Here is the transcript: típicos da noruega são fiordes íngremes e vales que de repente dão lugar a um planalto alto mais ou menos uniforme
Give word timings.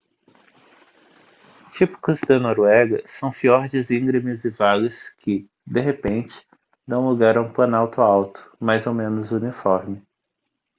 típicos 1.75 2.21
da 2.21 2.39
noruega 2.39 3.03
são 3.05 3.31
fiordes 3.31 3.91
íngremes 3.91 4.43
e 4.45 4.49
vales 4.49 5.09
que 5.19 5.47
de 5.63 5.79
repente 5.79 6.43
dão 6.87 7.07
lugar 7.07 7.37
a 7.37 7.41
um 7.41 7.53
planalto 7.53 8.01
alto 8.01 8.51
mais 8.59 8.87
ou 8.87 8.95
menos 8.95 9.29
uniforme 9.31 10.01